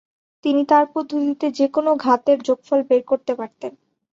[0.45, 3.71] তিনি তাঁর পদ্ধতিতে যেকোনো ঘাতের যোগফল বের করতে পারতেন।